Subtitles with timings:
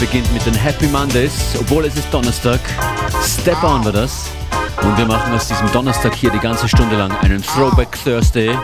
[0.00, 2.58] beginnt mit den Happy Mondays, obwohl es ist Donnerstag.
[3.22, 4.30] Step On war das.
[4.82, 8.56] Und wir machen aus diesem Donnerstag hier die ganze Stunde lang einen Throwback Thursday.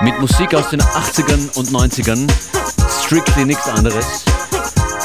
[0.00, 2.30] Mit Musik aus den 80ern und 90ern.
[3.04, 4.24] Strictly nichts anderes.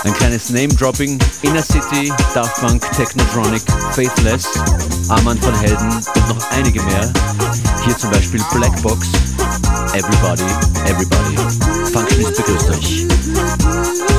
[0.03, 1.19] Ein kleines Name-Dropping.
[1.43, 3.61] Inner City, Daft Punk, Technotronic,
[3.91, 4.47] Faithless,
[5.09, 7.11] Armand von Helden und noch einige mehr.
[7.83, 9.07] Hier zum Beispiel Black Box,
[9.93, 10.43] Everybody,
[10.85, 11.35] Everybody.
[11.91, 14.14] Functionist begrüßt euch.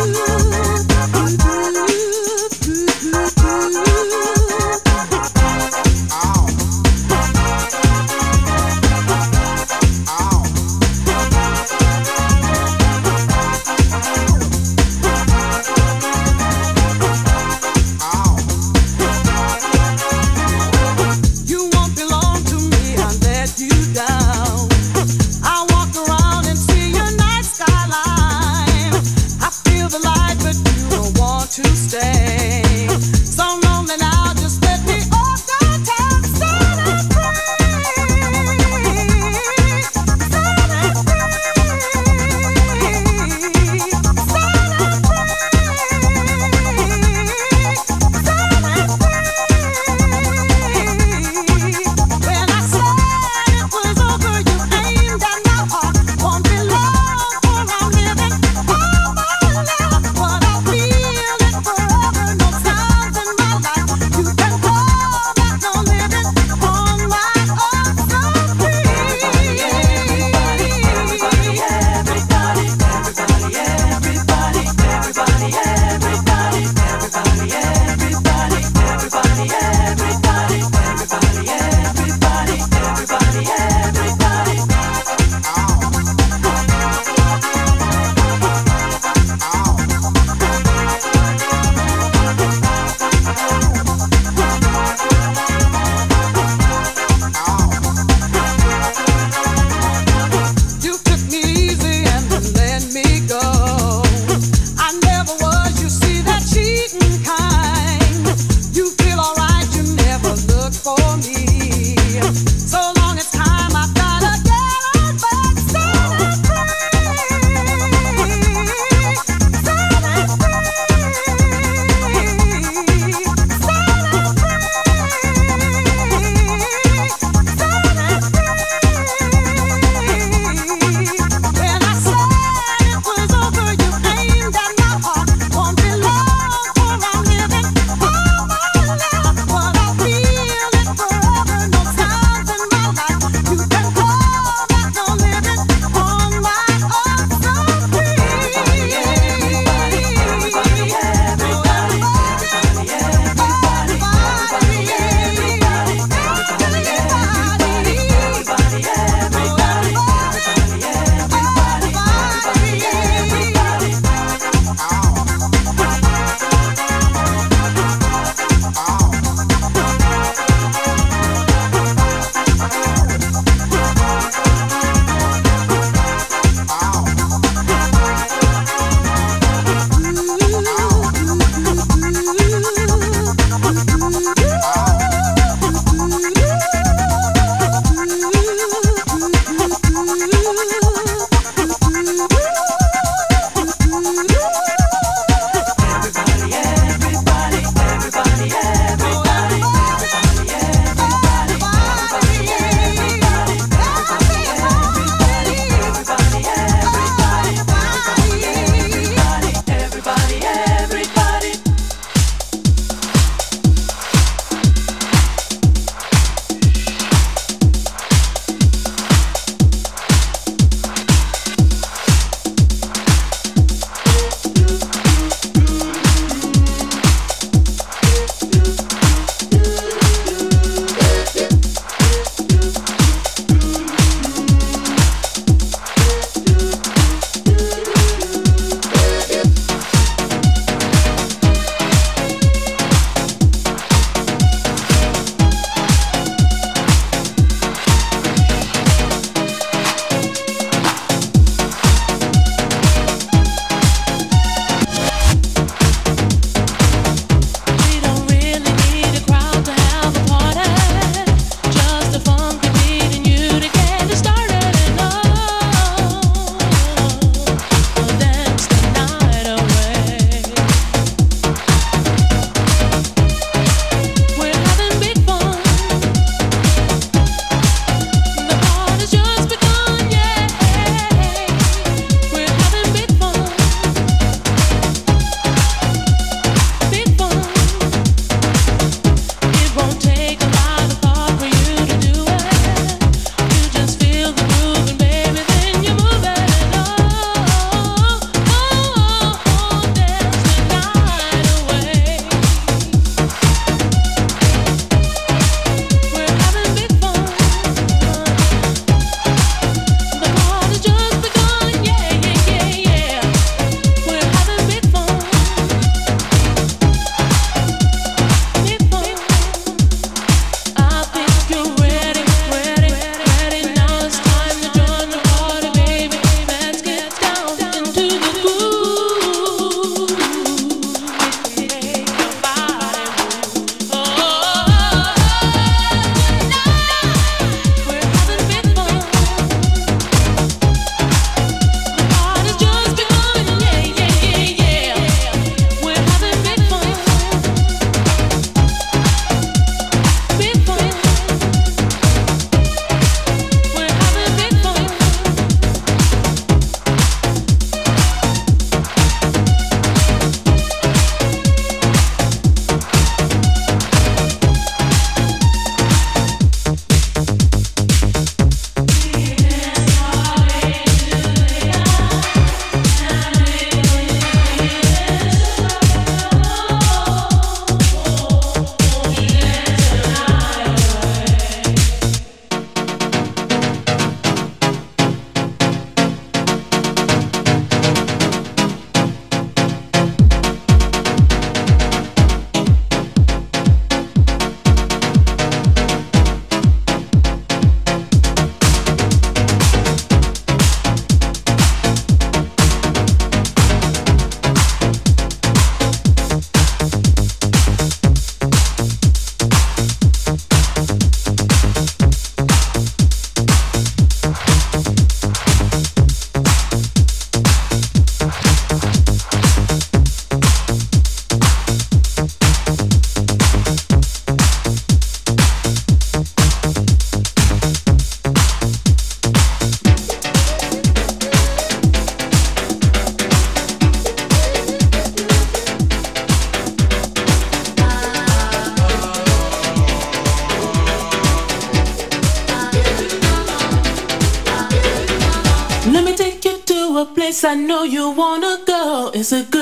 [449.26, 449.55] it's a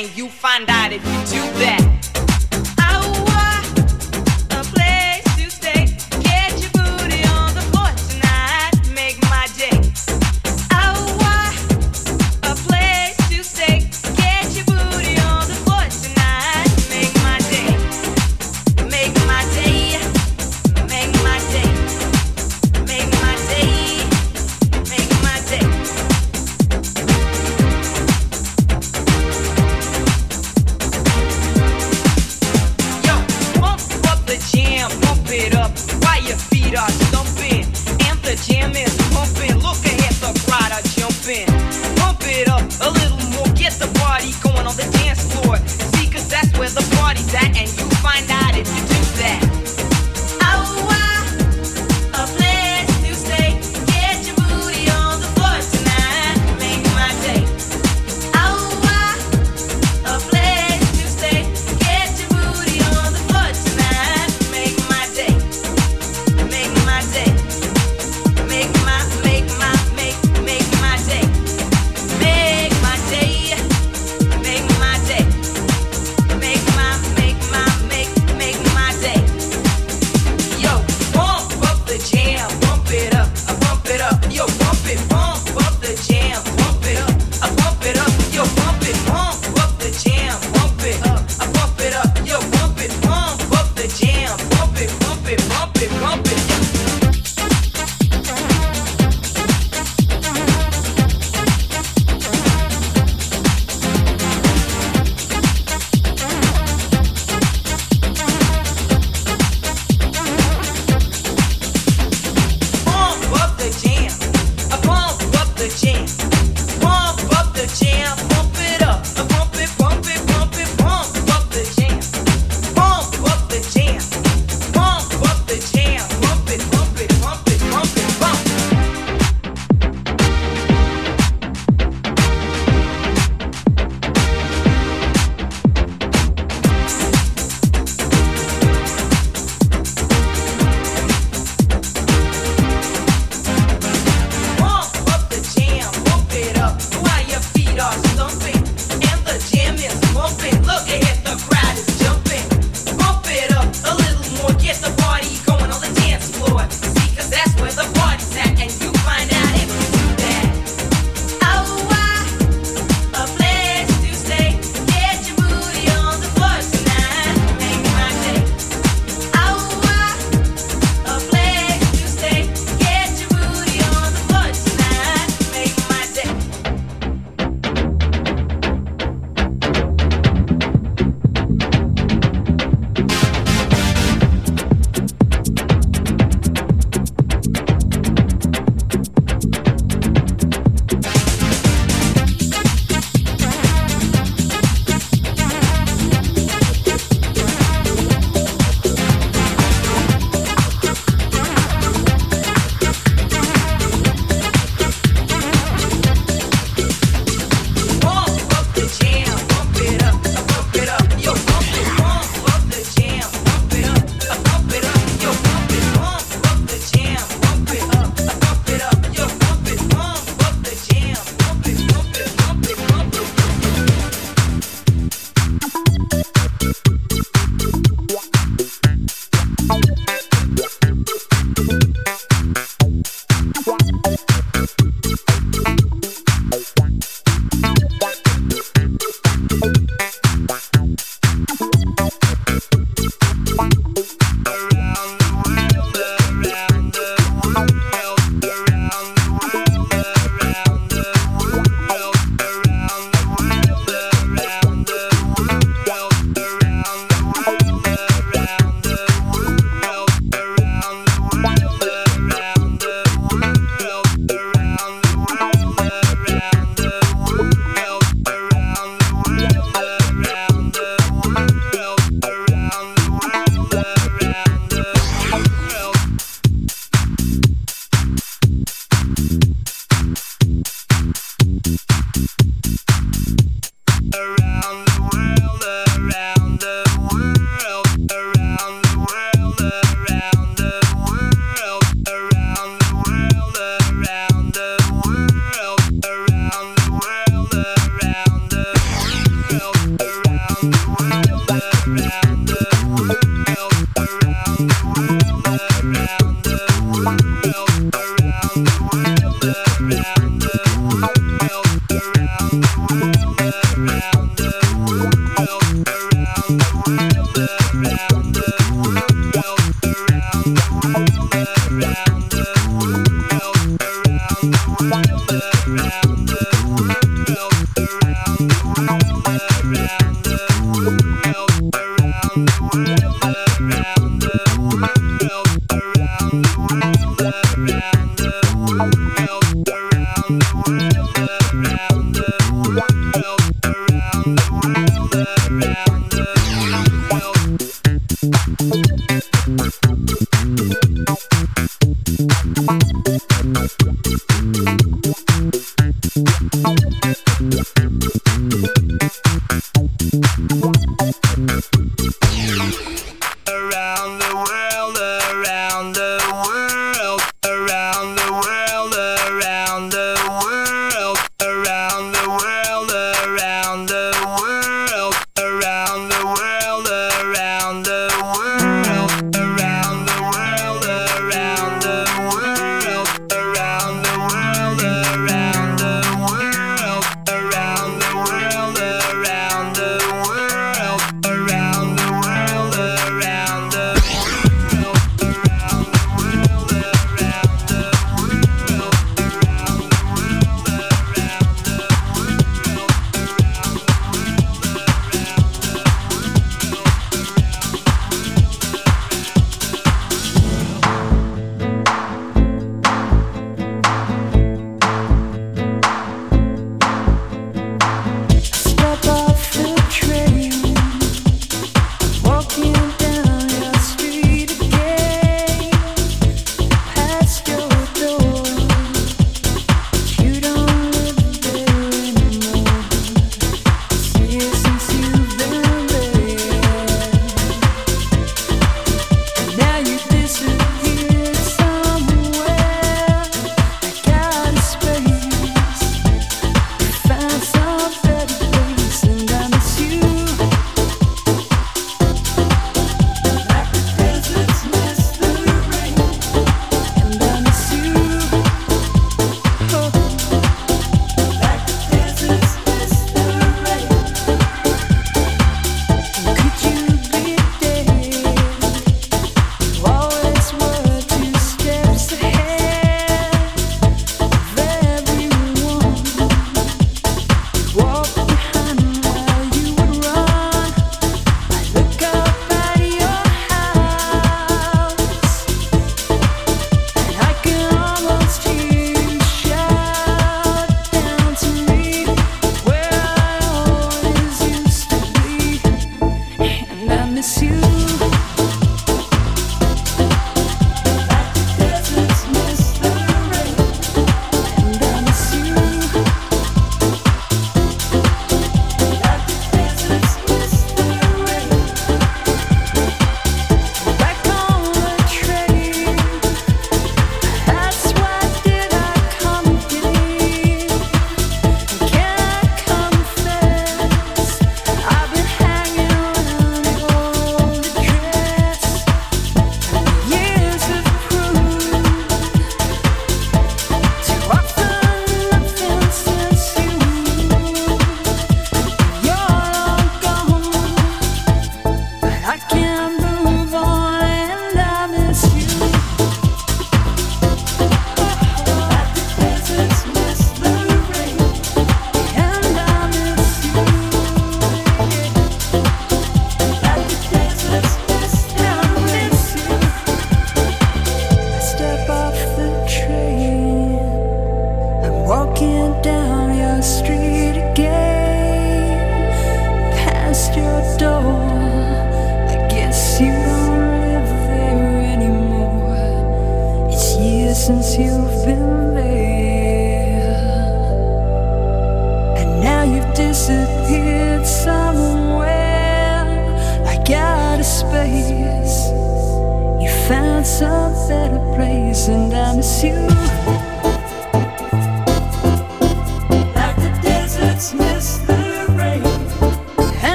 [0.00, 1.59] and you find out if you do.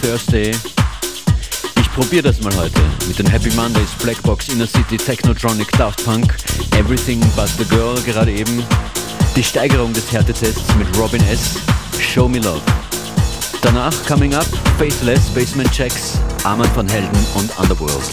[0.00, 0.52] Thursday.
[1.80, 6.34] Ich probiere das mal heute mit den Happy Mondays, Blackbox, Inner City, Technotronic, Daft Punk,
[6.78, 8.62] Everything But The Girl gerade eben.
[9.34, 11.56] Die Steigerung des Härtetests mit Robin S.
[12.00, 12.62] Show Me Love.
[13.60, 14.46] Danach Coming Up,
[14.78, 18.10] Faithless, Basement Checks, Armand van Helden und Underworld.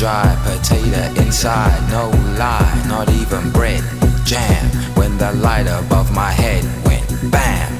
[0.00, 3.84] Dry potato inside, no lie, not even bread.
[4.24, 4.64] Jam
[4.96, 7.70] when the light above my head went bam.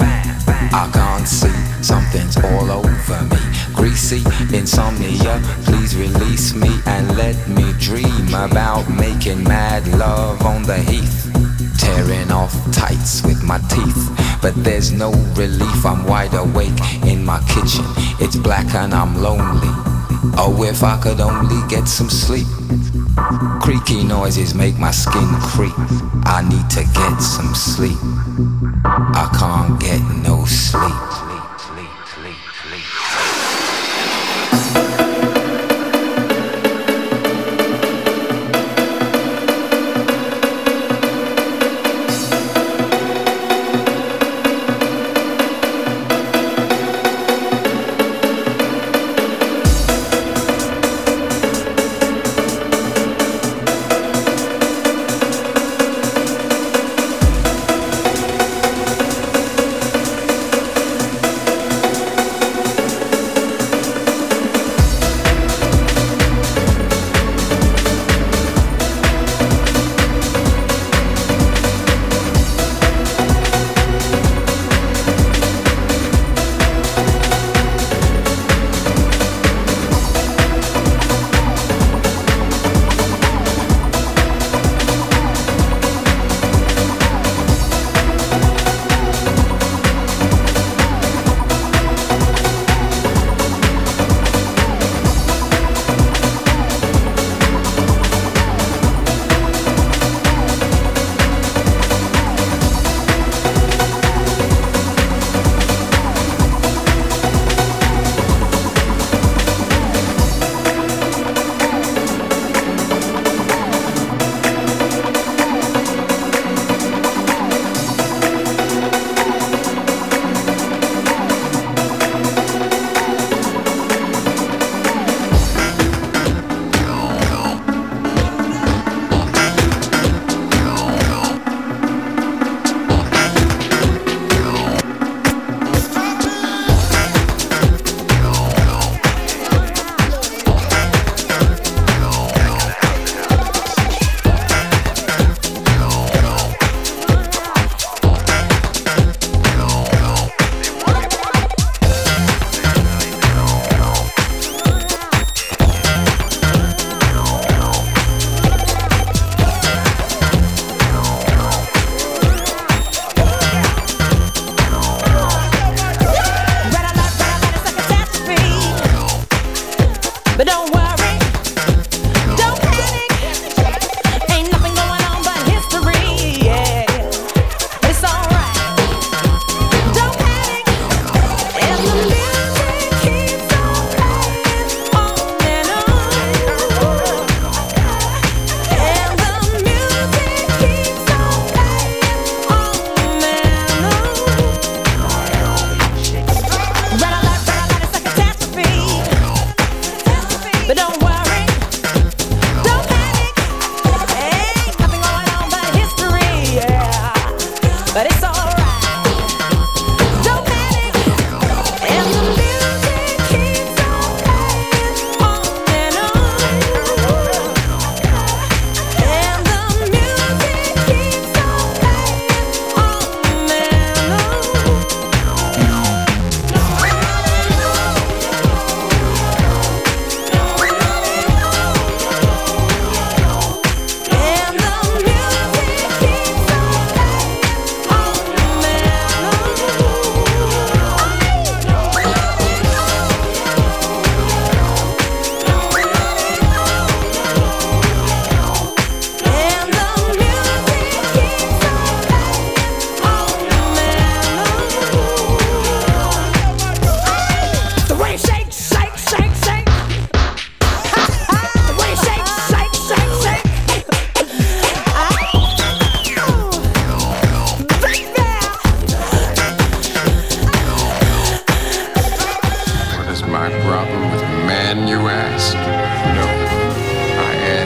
[0.70, 3.40] I can't see, something's all over me.
[3.72, 4.22] Greasy
[4.54, 11.32] insomnia, please release me and let me dream about making mad love on the heath.
[11.78, 14.10] Tearing off tights with my teeth,
[14.42, 15.86] but there's no relief.
[15.86, 17.86] I'm wide awake in my kitchen.
[18.20, 19.89] It's black and I'm lonely.
[20.36, 22.46] Oh, if I could only get some sleep.
[23.62, 25.72] Creaky noises make my skin creep.
[26.24, 27.98] I need to get some sleep.
[28.84, 31.39] I can't get no sleep.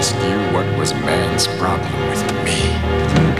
[0.04, 3.33] ask you what was man's problem with me.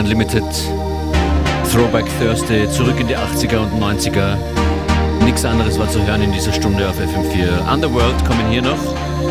[0.00, 0.44] FM4 Unlimited,
[1.70, 4.36] Throwback Thursday, zurück in die 80er und 90er.
[5.24, 7.72] Nichts anderes war zu hören in dieser Stunde auf FM4.
[7.72, 8.78] Underworld kommen hier noch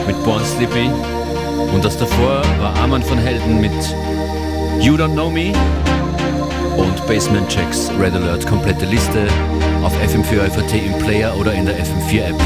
[0.05, 0.89] mit Born Sleepy.
[1.73, 3.71] Und das davor war Arman von Helden mit
[4.79, 5.53] You Don't Know Me
[6.77, 8.45] und Basement Checks Red Alert.
[8.45, 9.27] Komplette Liste
[9.83, 12.41] auf FM4 FAT im Player oder in der FM4 App.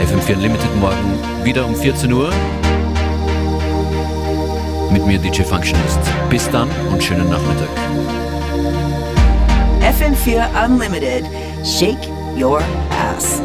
[0.00, 2.30] FM4 Unlimited morgen wieder um 14 Uhr
[4.90, 5.98] mit mir DJ Functionist.
[6.30, 7.68] Bis dann und schönen Nachmittag.
[9.80, 11.24] FM4 Unlimited.
[11.64, 12.60] Shake your
[12.90, 13.42] ass.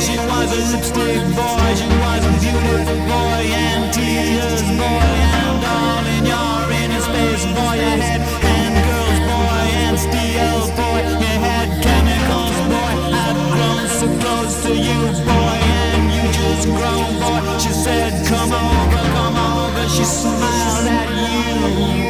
[0.00, 5.08] She was a lipstick boy, she was a beautiful boy, and tears boy,
[5.42, 7.76] and all in your inner space boy.
[7.82, 8.17] and
[16.68, 17.58] homegrown boy.
[17.58, 19.88] She said, Come over, come over.
[19.88, 22.07] She smiled at you.